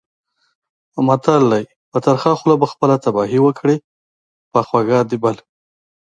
متل 1.07 1.43
دی: 1.51 1.63
په 1.91 1.97
ترخه 2.05 2.31
خوله 2.39 2.55
به 2.61 2.67
خپله 2.73 2.95
تباهي 3.03 3.39
وکړې، 3.43 3.75
په 4.51 4.59
خوږه 4.67 4.99
د 5.09 5.11
بل. 5.23 5.35